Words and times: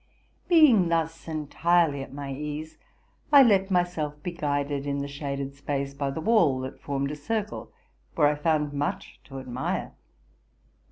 Being 0.47 0.89
thus 0.89 1.27
entirely 1.27 2.01
at 2.01 2.11
my 2.11 2.33
ease, 2.33 2.79
I 3.31 3.43
let 3.43 3.69
myself 3.69 4.15
be 4.23 4.31
guided 4.31 4.87
in 4.87 4.97
the 4.97 5.07
shaded 5.07 5.53
space 5.53 5.93
by 5.93 6.09
the 6.09 6.19
wall, 6.19 6.61
that 6.61 6.81
formed 6.81 7.11
a 7.11 7.15
circle, 7.15 7.71
where 8.15 8.25
I 8.27 8.33
found 8.33 8.73
much 8.73 9.19
to 9.25 9.37
admire. 9.37 9.91